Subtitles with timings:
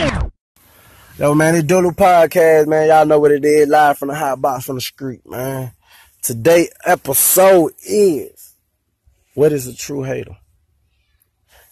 [0.00, 2.88] Yo, man, it's Dulu Podcast, man.
[2.88, 3.68] Y'all know what it is.
[3.68, 5.72] Live from the hot box from the street, man.
[6.22, 8.54] Today episode is
[9.34, 10.38] What is a True Hater?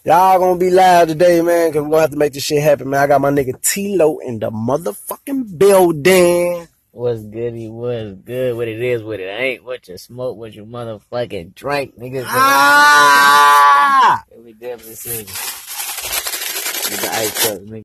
[0.05, 2.91] Y'all gonna be live today, man, cause we're gonna have to make this shit happen,
[2.91, 3.01] man.
[3.01, 6.69] I got my nigga T-Lo in the motherfucking building.
[6.91, 7.55] What's good?
[7.55, 8.57] He was good.
[8.57, 9.65] What it is, what it ain't.
[9.65, 12.27] What you smoke, what you motherfucking drink, niggas.
[12.27, 14.23] Ah!
[14.37, 15.68] We definitely see.
[16.89, 16.95] The
[17.67, 17.83] nigga.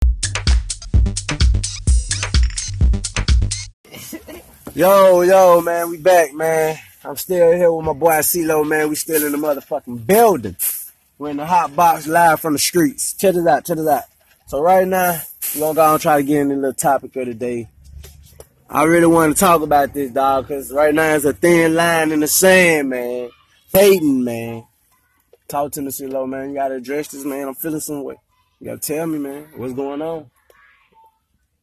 [4.74, 6.78] Yo, yo, man, we back, man.
[7.04, 8.88] I'm still here with my boy CeeLo, man.
[8.88, 10.56] We still in the motherfucking building.
[11.18, 13.14] We're in the hot box live from the streets.
[13.14, 14.04] Check this out, check this out.
[14.48, 15.20] So right now,
[15.54, 17.68] we're gonna go and try to get in the little topic of the day.
[18.70, 22.14] I really want to talk about this, dog, because right now it's a thin line
[22.14, 23.30] in the sand, man.
[23.74, 24.66] Hating, man.
[25.50, 26.52] Talk to me, CeeLo, man.
[26.52, 27.50] You gotta address this, man.
[27.50, 28.16] I'm feeling some way.
[28.64, 30.32] You gotta tell me, man, what's going on.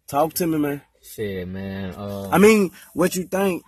[0.07, 0.83] Talk to me, man.
[1.01, 1.95] Shit, man.
[1.95, 3.63] Uh, I mean, what you think?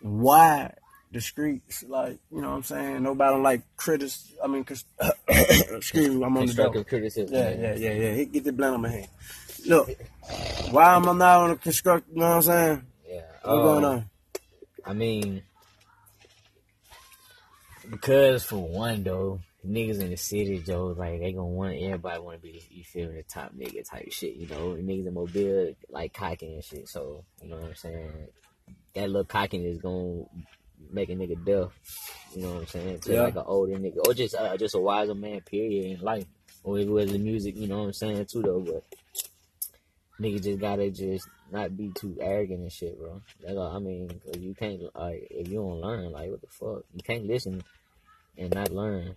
[0.00, 0.72] Why
[1.12, 3.02] the streets, like, you know what I'm saying?
[3.02, 4.32] Nobody like critics.
[4.42, 4.64] I mean,
[5.28, 7.36] excuse me, I'm on the constructive criticism.
[7.36, 8.14] Yeah, yeah, yeah, yeah.
[8.14, 9.08] He get the blend on my hand.
[9.66, 9.90] Look,
[10.70, 12.08] why am I not on the construct?
[12.08, 12.86] You know what I'm saying?
[13.06, 13.20] Yeah.
[13.42, 14.04] What's Uh, going on?
[14.86, 15.42] I mean,
[17.90, 22.36] because for one though, niggas in the city, Joe, like they gonna want everybody want
[22.38, 24.70] to be, you feel me, the top nigga type shit, you know.
[24.74, 28.28] Niggas in Mobile like cocking and shit, so you know what I'm saying.
[28.94, 30.24] That little cocking is gonna
[30.90, 31.70] make a nigga deaf,
[32.34, 33.22] you know what I'm saying, to Yeah.
[33.22, 36.26] like an older nigga or just uh, just a wiser man, period, in life.
[36.64, 38.60] Or it was the music, you know what I'm saying too, though.
[38.60, 38.84] But
[40.20, 43.20] nigga just gotta just not be too arrogant and shit, bro.
[43.40, 44.08] That's all I mean.
[44.24, 47.62] Cause you can't like if you don't learn, like what the fuck, you can't listen
[48.36, 49.14] and not learn.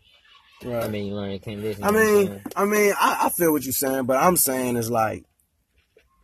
[0.64, 1.60] I mean, you learn and can't.
[1.60, 2.42] I you know what I'm mean.
[2.56, 5.26] I mean, I, I feel what you're saying, but I'm saying is like,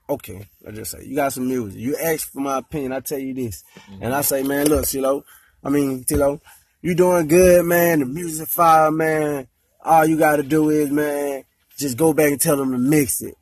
[0.09, 1.79] okay, let's just say you got some music.
[1.79, 3.63] You ask for my opinion, I tell you this,
[4.01, 4.23] and I mm-hmm.
[4.23, 5.23] say, man, look, Tilo,
[5.63, 6.39] I mean, Tilo,
[6.81, 7.99] you doing good, man.
[7.99, 9.47] The music fire, man.
[9.83, 11.43] All you got to do is, man,
[11.77, 13.35] just go back and tell them to mix it.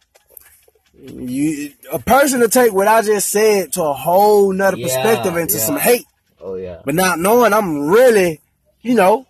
[0.94, 5.38] You, a person to take what I just said to a whole nother Yeah, perspective
[5.38, 5.66] into yeah.
[5.66, 6.06] some hate,
[6.42, 8.42] oh yeah, but not knowing I'm really,
[8.82, 9.26] you know,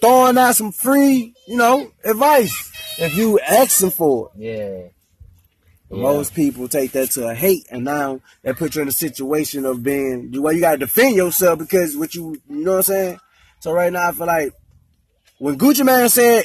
[0.00, 4.40] throwing out some free, you know, advice if you asking for it.
[4.40, 4.88] yeah.
[5.92, 6.02] Yeah.
[6.02, 9.66] Most people take that to a hate, and now that puts you in a situation
[9.66, 10.52] of being well.
[10.52, 13.20] You gotta defend yourself because what you, you know what I'm saying.
[13.58, 14.54] So right now, I feel like
[15.38, 16.44] when Gucci Mane said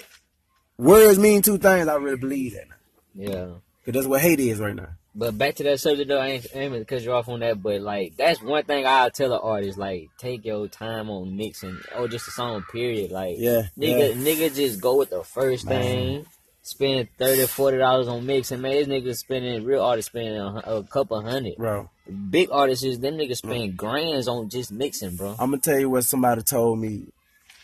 [0.79, 2.67] words mean two things, I really believe that.
[3.13, 3.45] Yeah.
[3.85, 4.89] Cause that's what hate is right now.
[5.17, 7.63] But back to that subject though, I ain't aiming to cut you off on that,
[7.63, 11.79] but like that's one thing I'll tell an artist, like take your time on mixing
[11.97, 13.11] or just a song period.
[13.11, 15.81] Like Yeah, nigga nigga just go with the first Man.
[15.81, 16.25] thing.
[16.63, 18.73] Spend 30 40 dollars on mixing, man.
[18.73, 21.55] These niggas spending real artists spending a, a couple hundred.
[21.55, 21.89] bro.
[22.29, 23.47] Big artists is them niggas mm.
[23.47, 25.35] spend grands on just mixing, bro.
[25.39, 27.05] I'm gonna tell you what somebody told me,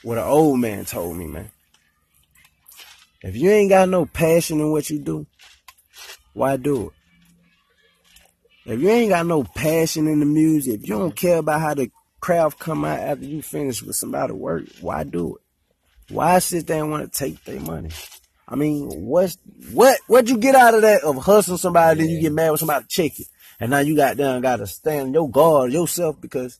[0.04, 1.50] what an old man told me, man.
[3.24, 5.26] If you ain't got no passion in what you do,
[6.34, 7.01] why do it?
[8.66, 11.74] If you ain't got no passion in the music, if you don't care about how
[11.74, 11.90] the
[12.20, 16.14] craft come out after you finish with somebody work, why do it?
[16.14, 17.90] Why sit there and want to take their money?
[18.48, 19.38] I mean, what's
[19.72, 22.58] what what you get out of that of hustling somebody, then you get mad when
[22.58, 23.28] somebody check it,
[23.60, 26.60] and now you got down got to stand your guard yourself because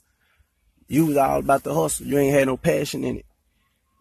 [0.88, 2.08] you was all about the hustle.
[2.08, 3.26] You ain't had no passion in it.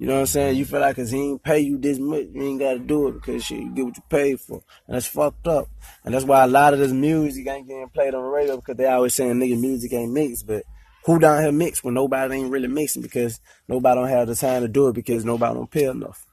[0.01, 0.57] You know what I'm saying?
[0.57, 3.09] You feel like 'cause he ain't pay you this much, you ain't got to do
[3.09, 4.63] it because shit, you get what you paid for.
[4.87, 5.69] And that's fucked up.
[6.03, 8.79] And that's why a lot of this music ain't getting played on the radio because
[8.79, 10.47] they always saying nigga music ain't mixed.
[10.47, 10.63] But
[11.05, 14.63] who down here mix when nobody ain't really mixing because nobody don't have the time
[14.63, 16.27] to do it because nobody don't pay enough.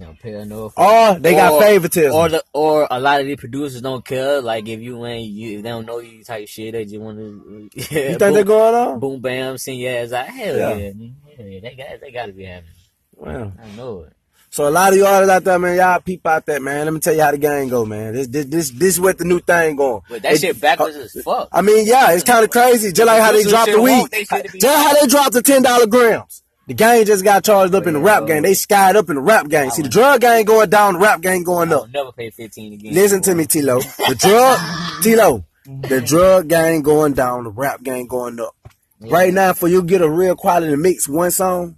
[0.00, 0.72] Now pay enough.
[0.78, 2.14] Or they got Or- favoritism.
[2.14, 4.40] Or the or a lot of these producers don't care.
[4.40, 6.72] Like if you ain't you, if they don't know you type shit.
[6.72, 7.70] They just want to.
[7.74, 8.98] you think they're going on?
[8.98, 10.26] boom bam send your ass out.
[10.28, 10.74] Hell Yeah.
[10.76, 11.60] yeah, yeah.
[11.60, 12.68] They got they got to be having.
[13.16, 13.52] Wow.
[13.62, 14.12] I know it.
[14.52, 16.84] So a lot of you artists out there, man, y'all peep out that, man.
[16.84, 18.14] Let me tell you how the game go, man.
[18.14, 20.00] This this this this is what the new thing going.
[20.08, 21.48] But that It- shit backwards uh, as fuck.
[21.52, 22.90] I mean, yeah, it's kind of crazy.
[22.90, 23.98] Just like how they Producers dropped the weed.
[23.98, 26.42] want they shit to be- Just how they dropped the ten dollar grams.
[26.70, 28.44] The gang just got charged up in the rap game.
[28.44, 29.70] They skied up in the rap game.
[29.70, 31.88] See, the drug gang going down, the rap game going up.
[31.92, 32.94] never pay fifteen again.
[32.94, 33.82] Listen to me, Tilo.
[34.08, 34.58] The drug,
[35.02, 35.44] Tilo.
[35.88, 38.54] The drug game going down, the rap game going up.
[39.00, 39.12] Yeah.
[39.12, 41.76] Right now, for you to get a real quality mix one song,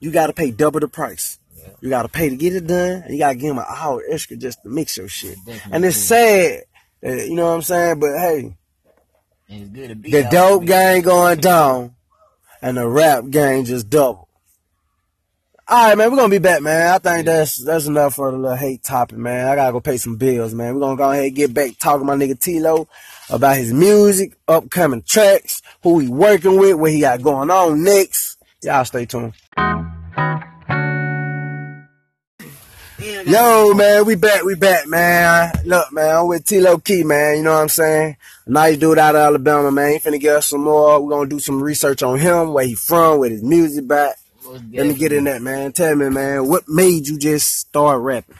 [0.00, 1.38] you got to pay double the price.
[1.56, 1.68] Yeah.
[1.80, 3.64] You got to pay to get it done, and you got to give them an
[3.68, 5.36] hour extra just to mix your shit.
[5.46, 5.72] Definitely.
[5.72, 6.62] And it's sad,
[7.00, 8.00] that- you know what I'm saying?
[8.00, 8.56] But hey,
[9.48, 11.94] it's good to be the dope gang going down,
[12.66, 14.28] and the rap game just double.
[15.68, 16.10] All right, man.
[16.10, 16.92] We're gonna be back, man.
[16.92, 19.46] I think that's that's enough for the little hate topic, man.
[19.46, 20.74] I gotta go pay some bills, man.
[20.74, 22.88] We're gonna go ahead and get back talking to my nigga Tilo
[23.30, 28.38] about his music, upcoming tracks, who he working with, what he got going on next.
[28.62, 29.34] Y'all stay tuned.
[33.26, 35.50] Yo, man, we back, we back, man.
[35.64, 37.38] Look, man, I'm with Tilo Kei, man.
[37.38, 38.16] You know what I'm saying?
[38.46, 39.94] A nice dude out of Alabama, man.
[39.94, 41.00] He finna get us some more.
[41.02, 44.14] We're gonna do some research on him, where he from, with his music back.
[44.48, 45.72] Let me get in that, man.
[45.72, 48.36] Tell me, man, what made you just start rapping?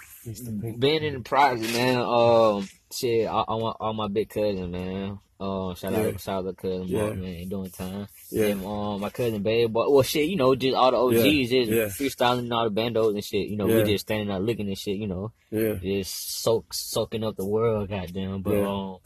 [0.79, 1.99] Being in the project, man.
[1.99, 5.19] Um, shit, all, all my all my big cousin, man.
[5.41, 5.99] Uh, shout Yeah.
[5.99, 7.03] out, shout out to cousin, Yeah.
[7.07, 8.07] Mark, man, doing time.
[8.31, 8.55] Yeah.
[8.65, 11.63] Um, my cousin Babe, but well, shit, you know, just all the OGs, Yeah.
[11.65, 11.85] just Yeah.
[12.07, 13.49] freestyling all the bandos and shit.
[13.49, 13.77] You know, Yeah.
[13.85, 14.97] we just standing out looking and shit.
[14.97, 15.75] You know, Yeah.
[15.75, 18.43] just soak soaking up the world, goddamn.
[18.43, 18.69] But Yeah.
[18.69, 18.97] um,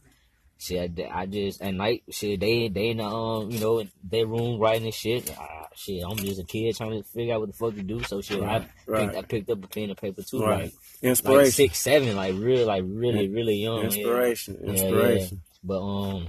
[0.58, 4.26] shit, I, I just at night, shit, they they in the um, you know, their
[4.26, 5.30] room writing and shit.
[5.38, 8.02] Ah, shit, I'm just a kid trying to figure out what the fuck to do.
[8.04, 9.06] So shit, Right, I right.
[9.12, 10.48] picked I picked up a pen and paper too, Right.
[10.48, 10.72] like like
[11.02, 11.52] Inspiration.
[11.52, 13.84] six, seven, like real, like really, really young.
[13.84, 14.56] Inspiration.
[14.64, 15.42] Inspiration.
[15.62, 16.28] But um,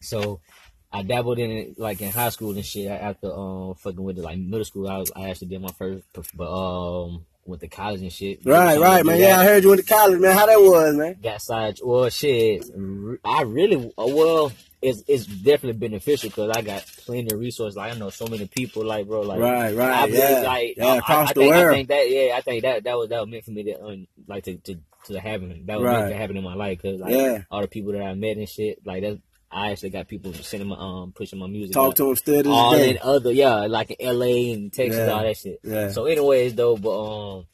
[0.00, 0.40] so
[0.92, 2.86] I dabbled in it like in high school and shit.
[2.90, 6.04] After um fucking with it, like middle school, I was, I actually did my first,
[6.34, 8.40] but um went to college and shit.
[8.44, 9.18] Right, right, man.
[9.18, 10.36] Yeah, I heard you went to college, man.
[10.36, 11.16] How that was, man?
[11.22, 11.78] Got side.
[11.82, 12.64] Well, shit.
[13.24, 14.52] I really uh, well.
[14.80, 17.76] It's it's definitely beneficial because I got plenty of resources.
[17.76, 18.84] Like I know so many people.
[18.84, 20.40] Like bro, like Right, right, I really, yeah.
[20.42, 22.98] like Yeah, I- across I the think, I think that yeah, I think that that
[22.98, 25.66] was that was meant for me to um, like to to to happen.
[25.66, 25.98] That was Right.
[26.00, 27.42] meant to happen in my life because like Yeah.
[27.50, 28.84] all the people that I met and shit.
[28.84, 29.20] Like that,
[29.52, 31.74] I actually got people sending my um pushing my music.
[31.74, 31.96] Talk out.
[31.96, 34.52] to them still all this in other yeah, like in L.A.
[34.52, 35.12] and Texas, Yeah.
[35.12, 35.60] all that shit.
[35.62, 35.90] Yeah.
[35.90, 36.98] So, anyways, though, but
[37.38, 37.46] um,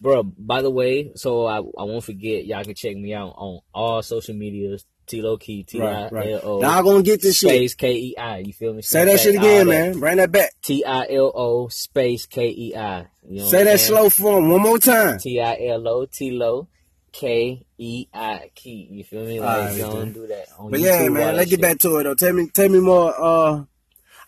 [0.00, 0.22] bro.
[0.22, 2.44] By the way, so I I won't forget.
[2.46, 4.84] Y'all can check me out on all social medias.
[5.06, 6.06] Tilo Kei T I.
[6.06, 7.50] L O Y'all gonna get this shit.
[7.50, 8.38] space K E I.
[8.38, 8.82] You feel me?
[8.82, 9.98] Say that shit again, man.
[9.98, 10.50] Bring that back.
[10.62, 13.06] T I L O space K E I.
[13.28, 15.18] You know Say that slow for him one more time.
[15.18, 16.68] T I L O T Lo
[17.12, 18.88] K E I Kei.
[18.90, 19.40] You feel me?
[19.40, 20.46] Like Alright, don't do that.
[20.58, 22.14] But YouTube, yeah, man, let's get back to it though.
[22.14, 23.14] Tell me, tell me more.
[23.16, 23.64] Uh,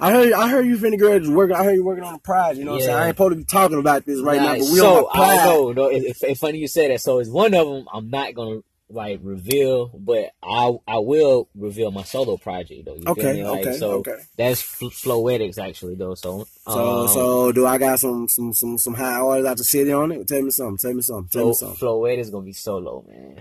[0.01, 1.55] I heard, you I heard you finna get working.
[1.55, 2.59] I heard you working on a prize.
[2.59, 2.99] You know what I'm saying?
[2.99, 5.09] I ain't supposed to be talking about this right now, but we so, on a
[5.09, 5.45] I prize.
[5.45, 7.01] know, no, it's, it's funny you say that.
[7.01, 11.91] So it's one of them I'm not gonna like reveal, but I I will reveal
[11.91, 12.95] my solo project though.
[12.95, 13.45] You feel Okay, me?
[13.45, 14.17] Like, okay, so okay.
[14.37, 16.15] That's Fl- Flowetics actually though.
[16.15, 19.65] So So, um, so do I got some, some, some, some high orders out the
[19.65, 20.29] city on it?
[20.29, 20.77] Tell me something.
[20.79, 21.29] Tell me something.
[21.31, 21.89] Tell me Flow, something.
[21.89, 23.41] Flowetics gonna be solo, man.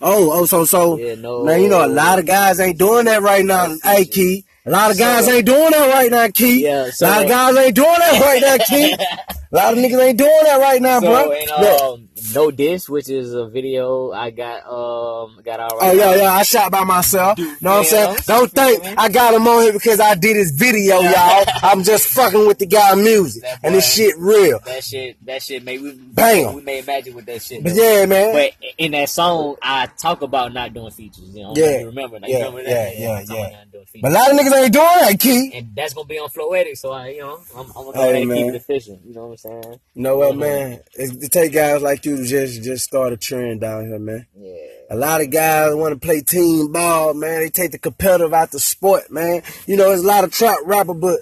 [0.00, 1.44] Oh, oh, so, so, Yeah, no.
[1.44, 3.74] man, you know, a lot of guys ain't doing that right now.
[3.84, 4.44] Hey, Kei.
[4.64, 6.54] A lot of guys So- ain't doing that right now, Kei.
[6.62, 8.96] Yeah, a so- lot of guys ain't doing that right now, Kei.
[9.52, 11.30] A lot of niggas ain't doing that right now, So bro.
[11.32, 15.90] and um, no diss, which is a video I got um got all right.
[15.90, 17.36] Oh yeah, yeah, I shot by myself.
[17.38, 18.16] Know what I'm saying?
[18.26, 21.44] Don't think I got him on here because I did his video, y'all.
[21.62, 24.58] I'm just fucking with the guy music, That and this shit real.
[24.64, 26.54] That shit, that shit made we Bam.
[26.54, 27.62] We made magic with that shit.
[27.62, 27.98] But though.
[28.00, 28.32] yeah, man.
[28.32, 31.28] But in that song, I talk about not doing features.
[31.34, 31.82] You know, Yeah.
[31.82, 32.18] remember?
[32.20, 32.98] Like, Yeah, you remember yeah, that?
[32.98, 33.48] yeah, about yeah.
[33.82, 34.02] Not doing features.
[34.02, 35.58] But a lot of niggas ain't doing that, Kei.
[35.58, 38.22] and that's gonna be on Floetic, so I, you know, I'm, I'm gonna go Hey,
[38.22, 39.00] and keep it efficient.
[39.04, 39.80] You know what I'm saying?
[39.94, 40.80] You know what, man?
[40.94, 44.26] It, it take guys like you to just just start a trend down here, man.
[44.36, 44.54] Yeah.
[44.90, 47.40] A lot of guys want to play team ball, man.
[47.40, 49.42] They take the competitive out the sport, man.
[49.66, 51.20] You know, there's a lot of trap rapper, but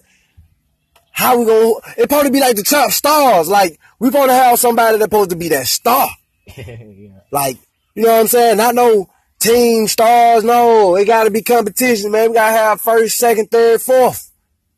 [1.13, 1.75] how we gonna?
[1.99, 3.49] It probably be like the trap stars.
[3.49, 6.09] Like we gonna have somebody that's supposed to be that star.
[6.57, 7.21] yeah.
[7.31, 7.59] Like
[7.95, 8.57] you know what I'm saying?
[8.57, 9.09] Not no
[9.41, 10.45] team stars.
[10.45, 12.31] No, it got to be competition, man.
[12.31, 14.31] We gotta have first, second, third, fourth.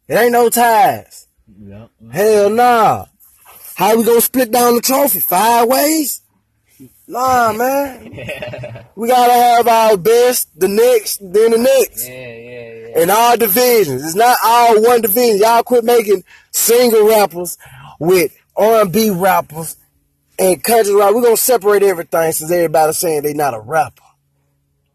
[0.09, 1.29] It ain't no ties.
[1.61, 1.87] Yeah.
[2.11, 3.07] Hell nah.
[3.75, 5.21] How we gonna split down the trophy?
[5.21, 6.23] Five ways?
[7.07, 8.87] Nah, man.
[8.95, 12.09] We gotta have our best, the next, then the next.
[12.09, 13.03] Yeah, yeah, yeah.
[13.03, 14.05] In all divisions.
[14.05, 15.39] It's not all one division.
[15.39, 17.59] Y'all quit making single rappers
[17.99, 19.77] with R&B rappers
[20.39, 21.15] and country rap.
[21.15, 24.03] We're gonna separate everything since everybody's saying they not a rapper.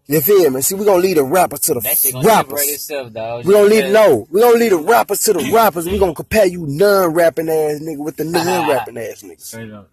[0.09, 0.61] You feel me?
[0.61, 2.61] See, we're gonna lead the rappers to the That gonna rappers.
[2.69, 3.45] itself, dog.
[3.45, 4.25] We're gonna lead no.
[4.31, 5.85] We're gonna lead the rappers to the rappers.
[5.85, 9.85] We're gonna compare you non-rapping ass nigga with the non-rapping ass niggas.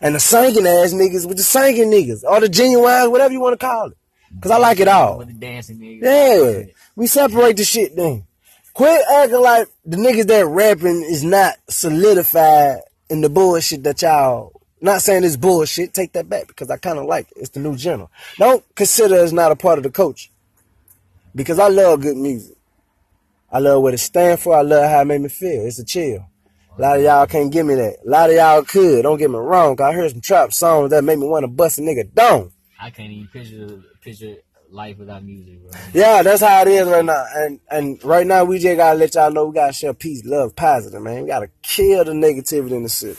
[0.00, 2.24] And the singing ass niggas with the singing niggas.
[2.24, 3.96] Or the genuine, whatever you want to call it.
[4.42, 5.18] Cause I like it all.
[5.18, 6.02] With the dancing niggas.
[6.66, 6.72] Yeah.
[6.94, 8.24] We separate the shit then.
[8.74, 14.52] Quit acting like the niggas that rapping is not solidified in the bullshit that y'all
[14.80, 15.94] not saying it's bullshit.
[15.94, 17.38] Take that back because I kind of like it.
[17.38, 18.10] It's the new general.
[18.38, 20.30] Don't consider it's not a part of the coach.
[21.34, 22.56] Because I love good music.
[23.50, 24.56] I love what it stands for.
[24.56, 25.66] I love how it made me feel.
[25.66, 26.26] It's a chill.
[26.76, 27.96] A lot of y'all can't give me that.
[28.06, 29.02] A lot of y'all could.
[29.02, 29.74] Don't get me wrong.
[29.74, 32.52] 'cause I heard some trap songs that made me want to bust a nigga down.
[32.80, 34.36] I can't even picture picture
[34.70, 35.70] life without music, bro.
[35.92, 37.24] Yeah, that's how it is right now.
[37.34, 40.54] And and right now we just gotta let y'all know we gotta share peace, love,
[40.54, 41.22] positive, man.
[41.22, 43.18] We gotta kill the negativity in the city.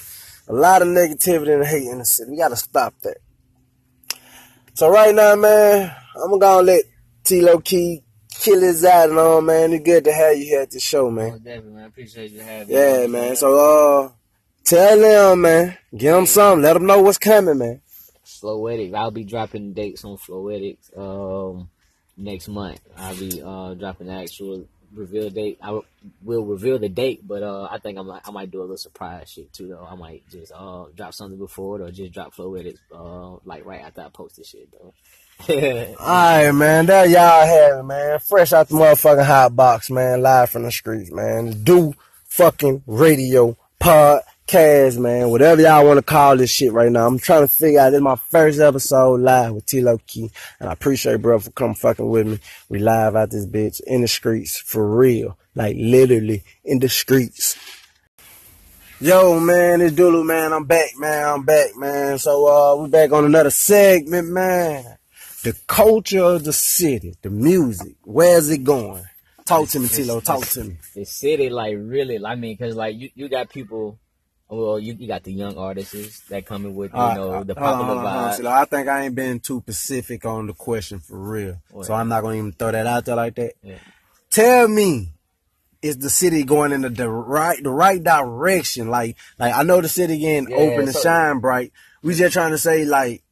[0.49, 2.31] A lot of negativity and hate in the city.
[2.31, 3.17] We gotta stop that.
[4.73, 6.83] So right now, man, I'm gonna let
[7.23, 9.73] Tilo Kei kill his out and all, man.
[9.73, 11.31] It's good to have you here at the show, man.
[11.31, 11.83] Most definitely, man.
[11.83, 12.73] I appreciate you having me.
[12.73, 13.35] Yeah, man.
[13.35, 14.11] So uh,
[14.63, 15.77] tell them, man.
[15.95, 16.63] Give them something.
[16.63, 17.81] Let them know what's coming, man.
[18.25, 18.95] Floetic.
[18.95, 21.69] I'll be dropping dates on Floetic um
[22.17, 22.79] next month.
[22.97, 25.59] I'll be uh dropping the actual reveal the date.
[25.61, 25.79] I
[26.23, 28.77] will reveal the date, but uh I think I might I might do a little
[28.77, 29.87] surprise shit too though.
[29.89, 33.65] I might just uh drop something before it or just drop flow Floetic uh like
[33.65, 34.93] right after I post this shit though.
[35.49, 36.85] Alright, man.
[36.87, 38.19] that y'all have it, man.
[38.19, 40.21] Fresh out the motherfucking hot box, man.
[40.21, 41.63] Live from the streets, man.
[41.63, 41.93] Do
[42.25, 45.29] fucking radio podcast, man.
[45.29, 47.07] Whatever y'all want to call this shit right now.
[47.07, 47.91] I'm trying to figure out.
[47.91, 50.29] This is my first episode live with T Key.
[50.59, 52.39] And I appreciate bro for coming fucking with me.
[52.67, 55.37] We live out this bitch in the streets for real.
[55.55, 57.57] Like literally in the streets.
[59.01, 60.51] Yo, man, it's Dulu, man.
[60.51, 61.25] I'm back, man.
[61.25, 62.17] I'm back, man.
[62.17, 64.97] So, uh, we back on another segment, man.
[65.43, 67.95] The culture of the city, the music.
[68.03, 69.05] Where's it going?
[69.49, 70.23] Talk to me, Tilo.
[70.23, 70.77] Talk to me.
[70.93, 73.97] the city like really I mean cuz like you you got people
[74.47, 77.55] well you, you got the young artists that coming with you right, know uh, the
[77.55, 78.45] popular hold on, hold on, vibe.
[78.45, 81.61] I think I ain't been too specific on the question for real.
[81.71, 81.85] What?
[81.87, 83.53] So I'm not going to even throw that out there like that.
[83.63, 83.79] Yeah.
[84.29, 85.13] Tell me,
[85.81, 88.89] is the city going in the, the right the right direction?
[88.89, 91.71] Like, like I know the city getting Yeah, open and shine bright.
[92.03, 93.23] We just trying to say like,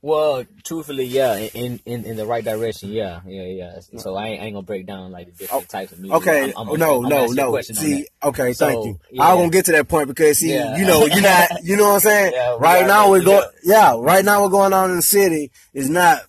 [0.00, 3.80] Well, truthfully, yeah, in, in in the right direction, yeah, yeah, yeah.
[3.98, 6.16] So I ain't, I ain't gonna break down like the different types of music.
[6.18, 7.60] Okay, I'm- I'm- oh, no, I'm no, you no.
[7.62, 9.00] See, okay, So, thank you.
[9.10, 9.24] yeah.
[9.24, 10.76] I gonna get to that point because see, Yeah.
[10.76, 12.32] you know, you're not, you know what I'm saying.
[12.38, 15.90] Yeah, right now we're going- yeah, right now we're going on in the city is
[15.90, 16.20] not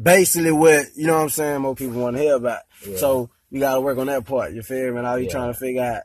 [0.00, 1.62] basically what you know what I'm saying.
[1.62, 2.60] More people want to hear about.
[2.98, 4.52] So we gotta work on that part.
[4.52, 5.00] You feel me?
[5.00, 6.02] Now you trying to figure out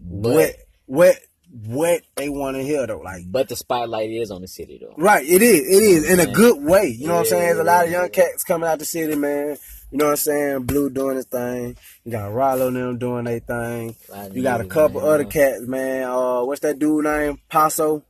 [0.00, 0.56] But what
[0.86, 1.16] what
[1.52, 3.00] what they want to hear though.
[3.00, 4.94] Like, but the spotlight is on the city though.
[4.96, 5.24] right?
[5.24, 5.60] It is.
[5.60, 6.86] It is in a good way.
[6.88, 7.42] You know what I'm saying?
[7.46, 9.56] There's a lot of young cats coming out the city, man.
[9.90, 10.62] You know what I'm saying?
[10.62, 11.76] Blue doing his thing.
[12.04, 13.94] You got Rollo and them doing their thing.
[14.10, 15.10] Of You got a couple man.
[15.10, 16.04] other cats, man.
[16.04, 17.38] Uh, what's that dude name?
[17.50, 18.02] Paso.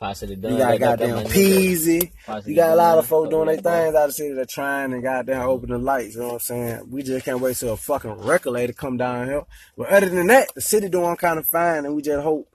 [0.00, 2.10] The You got goddamn Peasy.
[2.44, 4.34] You got a lot of folks doing their things out of the city.
[4.34, 6.14] They're trying and goddamn open the lights.
[6.14, 6.80] You know what I'm saying?
[6.90, 9.42] We just can't wait till a fucking record label come down here.
[9.76, 12.48] But other than that, the city doing kind of fine, and we just hope,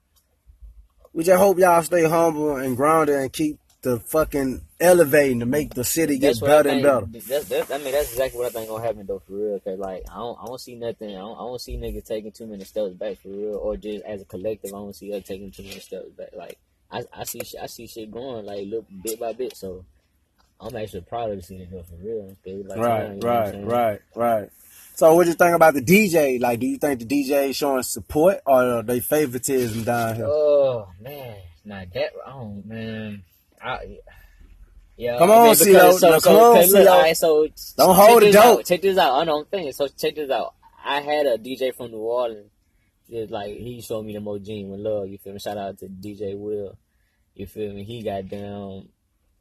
[1.18, 5.74] we just hope y'all stay humble and grounded and keep the fucking elevating to make
[5.74, 7.28] the city get That's what I better and better.
[7.28, 9.60] That's, that's, I mean, that's exactly what I think gonna happen though, for real.
[9.60, 11.10] Cause like, I don't, I don't see nothing.
[11.10, 14.06] I don't, I don't see niggas taking too many steps back for real, or just
[14.06, 16.30] as a collective, I don't see us taking too many steps back.
[16.38, 16.60] Like,
[16.92, 19.58] I, I see, shit, I see shit going like little bit by bit.
[19.58, 19.86] So,
[20.62, 22.36] I'm actually proud of seeing it go for real.
[22.46, 24.50] Like, Right, you know what I'm right, right, right.
[24.98, 26.42] So what you think about the DJ?
[26.42, 30.26] Like, do you think the DJ showing support or they favoritism down here?
[30.28, 32.14] Oh man, not that.
[32.26, 33.24] Oh man,
[33.64, 34.00] I,
[34.96, 35.20] yeah.
[35.20, 36.92] Come on, because- So, Now, so, come on, okay, look, CeeLo.
[36.92, 38.60] all right, so Don't hold it dope.
[38.60, 38.66] out.
[38.66, 39.14] Check this out.
[39.22, 39.88] I don't think so.
[39.88, 40.56] Check this out.
[40.84, 42.50] I had a DJ from New Orleans.
[43.08, 45.08] Just like he showed me the most genuine love.
[45.10, 45.40] You feel me?
[45.40, 46.76] Shout out to DJ Will.
[47.36, 47.84] You feel me?
[47.84, 48.90] He got down.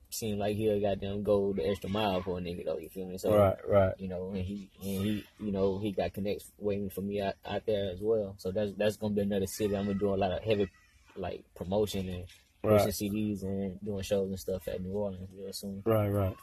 [0.09, 2.79] Seemed like he'll goddamn go the extra mile for a nigga though.
[2.79, 3.19] You feel me?
[3.19, 3.95] So Right, right.
[3.99, 7.35] you know, and he and he, you know, he got connects waiting for me out,
[7.45, 8.35] out there as well.
[8.39, 9.77] So that's that's gonna be another city.
[9.77, 10.69] I'm gonna do a lot of heavy
[11.17, 12.25] like promotion and
[12.63, 12.79] Right.
[12.85, 15.83] pushing CDs and doing shows and stuff at New Orleans real soon.
[15.85, 16.37] Right, right.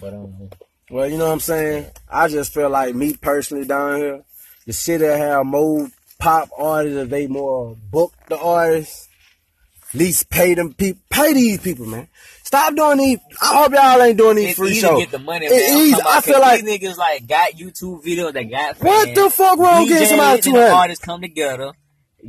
[0.00, 0.50] But um,
[0.90, 1.86] Well, you know what I'm saying?
[2.08, 4.22] I just feel like me personally down here,
[4.66, 9.08] the city have more pop artists, they more book the artists,
[9.94, 12.08] at least pay them people, pay these people, man.
[12.44, 13.18] Stop doing these.
[13.40, 15.00] I hope y'all ain't doing these it's free shows.
[15.00, 15.48] get the money.
[15.48, 15.58] Man.
[15.58, 15.96] Easy.
[16.04, 19.18] I feel like these niggas like got YouTube videos, that got What fans.
[19.18, 21.72] the fuck wrong getting somebody and the artists come together,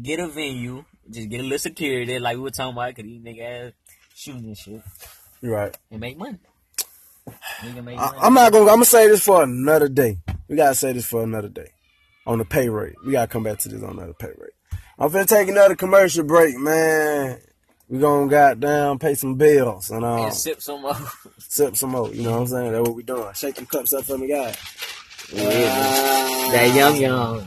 [0.01, 3.22] get a venue, just get a little security, like we were talking about, cause these
[3.22, 3.74] niggas
[4.15, 4.82] shooting and shit,
[5.41, 5.77] You're right.
[5.91, 6.39] and make money.
[7.27, 7.98] I, money.
[7.98, 8.65] I'm not gonna.
[8.65, 10.17] I'm gonna say this for another day.
[10.50, 11.70] We gotta say this for another day.
[12.25, 14.51] On the pay rate, we gotta come back to this on another pay rate.
[15.00, 17.39] I'm finna take another commercial break, man.
[17.94, 20.98] We gonna goddamn pay some bills and um, and sip some more.
[21.38, 22.12] sip some more.
[22.12, 22.72] You know what I'm saying?
[22.72, 23.32] That's what we doing.
[23.36, 24.58] Shake them cups up for me, guys.
[25.32, 27.42] Yeah, that young young.